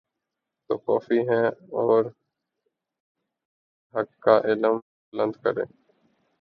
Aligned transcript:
تو 0.69 0.77
کوفی 0.77 1.19
ہیں 1.19 1.47
اور 1.71 2.05
اگر 2.05 2.09
حق 3.95 4.19
کا 4.19 4.37
علم 4.43 4.77
بلند 5.13 5.35
کرتے 5.43 5.63